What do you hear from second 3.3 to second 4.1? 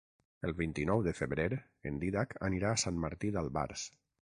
d'Albars.